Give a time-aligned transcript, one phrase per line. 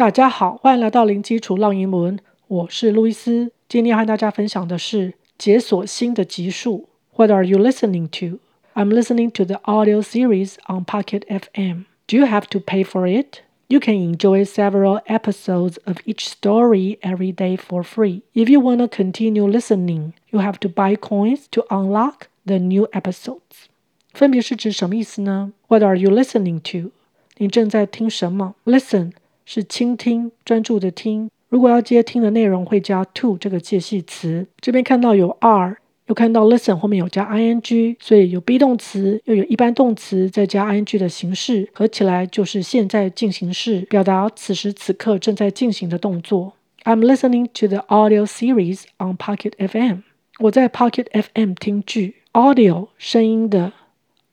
[0.00, 3.51] 大家好，欢迎来到零基础绕英文，我是路易斯。
[3.69, 6.89] 今天要和大家分享的是解锁新的集数。
[7.15, 8.39] What are you listening to?
[8.73, 11.85] I'm listening to the audio series on Pocket FM.
[12.07, 13.41] Do you have to pay for it?
[13.67, 18.23] You can enjoy several episodes of each story every day for free.
[18.33, 22.87] If you want to continue listening, you have to buy coins to unlock the new
[22.91, 23.67] episodes.
[24.13, 25.53] 分别是指什么意思呢？
[25.67, 26.91] What are you listening to?
[27.37, 28.55] 你正在听什么？
[28.65, 29.11] Listen
[29.45, 31.29] 是倾听，专注的听。
[31.49, 34.47] 如果要接听的内容，会加 to 这个介系词。
[34.61, 35.75] 这边看到有 are，
[36.07, 46.53] 又看到 listen 后面有加 ing，所以有 be 动词，又有一般动词，再加 ing 的形式，合起来就是现在进行式，表达此时此刻正在进行的动作。
[46.83, 49.99] I'm listening to the audio series on Pocket FM。
[50.39, 53.73] 我在 Pocket FM 听剧，audio 声音的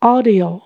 [0.00, 0.60] ，audio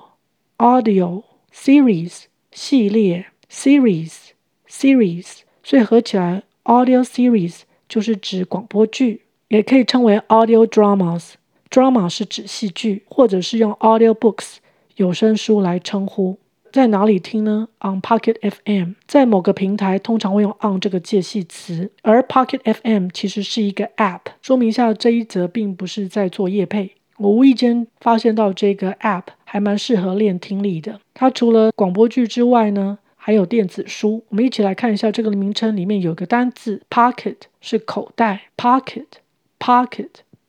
[0.58, 4.31] audio series 系列 series。
[4.72, 11.34] Series，所以合起来，audio series 就是指广播剧，也可以称为 audio dramas。
[11.70, 14.56] Drama 是指戏剧，或者是用 audio books
[14.96, 16.38] 有声书来称呼。
[16.72, 24.20] 在哪里听呢？On Pocket FM，在某个平台通常会用 on 这个介系词，而 Pocket FM 其实是一个 app。
[24.40, 30.98] 说明一下，这一则并不是在做业配，我无意间发现到这个 app 还蛮适合练听力的。
[31.12, 39.06] 它除了广播剧之外呢，还有电子书，我们一起来看一下这个名称里面有个单字 pocket 是口袋 pocket
[39.60, 40.08] pocket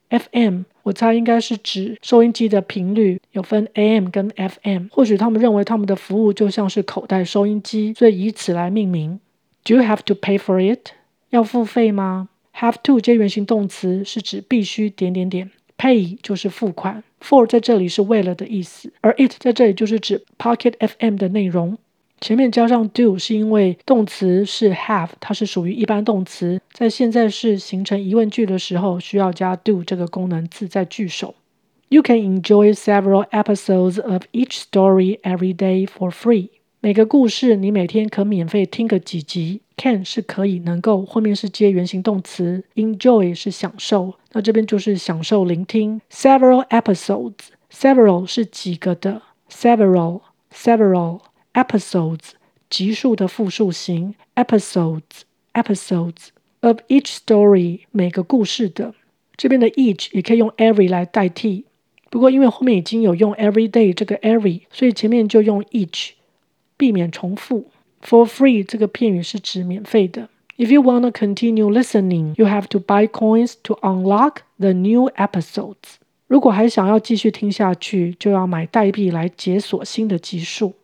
[0.10, 9.20] FM 我猜应该是指收音机的频率有分 AM 跟 FM，或许他们认为他们的服务就像是口袋收音机，所以以此来命名。
[9.64, 10.94] Do you have to pay for it？
[11.30, 21.78] 要付费吗？Have to 接原形动词是指必须点点点，pay 就是付款，for 在这里是为了的意思，而 it 在这里就是指 pocket FM 的内容。
[22.24, 31.36] 前面加上 do 是因为动词是 have，它是属于一般动词，在现在式形成疑问句的时候，需要加 do 这个功能字在句首。
[31.90, 36.48] You can enjoy several episodes of each story every day for free。
[36.80, 39.60] 每个故事你每天可免费听个几集。
[39.76, 46.00] Can 是可以能够，后面是接原形动词，enjoy 是享受，那这边就是享受聆听。
[46.10, 50.22] Several episodes，several 是几个的，several
[50.54, 51.20] several。
[51.55, 52.31] Episodes
[52.71, 55.23] 集数的复数形，episodes
[55.55, 56.29] episodes
[56.61, 58.95] of each story 每个故事的，
[59.37, 61.65] 这边的 each 也可以用 every 来代替，
[62.11, 66.11] 不过因为后面已经有用 every day 这个 every，所以前面就用 each，
[66.77, 67.71] 避免重复。
[68.03, 70.29] For free 这个片语是指免费的。
[70.57, 75.97] If you wanna continue listening, you have to buy coins to unlock the new episodes。
[76.27, 80.75] 如果还想要继续听下去，就要买代币来解锁新的集数。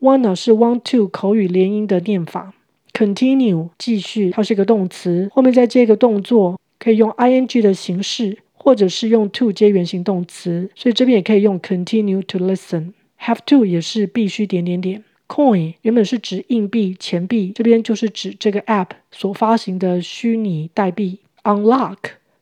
[0.00, 2.54] Wanna 是 want to 口语连音的念法
[2.92, 12.92] ，continue 继续，它是一个动词，后面再接一个动作，可以用 ing 的形式，或者是用 to 接原形动词，所以这边也可以用 continue to listen。
[13.20, 15.02] Have to 也是必须点点点。
[15.26, 21.18] Coin 原本是指硬币、钱币，这边就是指这个 app 所发行的虚拟代币。
[21.42, 21.96] Unlock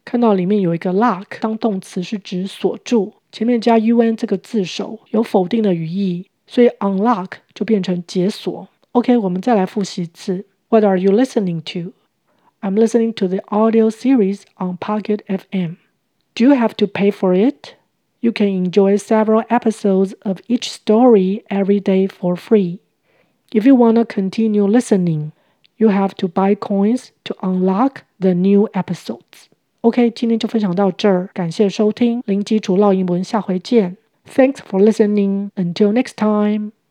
[0.04, 6.26] 看到里面有一个 lock 当动词是指锁住，前面加 un 这个字首有否定的语义。
[6.47, 8.67] 所以 unlock 就变成解锁。
[8.91, 10.45] OK，我们再来复习一次。
[10.69, 11.93] What are you listening to?
[12.61, 15.77] I'm listening to the audio series on Pocket FM.
[16.35, 17.75] Do you have to pay for it?
[18.19, 22.79] You can enjoy several episodes of each story every day for free.
[23.51, 25.31] If you want to continue listening,
[25.77, 29.47] you have to buy coins to unlock the new episodes.
[29.81, 33.97] OK，今天就分享到这儿，感谢收听零基础绕英文，下回见。
[34.26, 35.52] Thanks for listening.
[35.56, 36.72] Until next time.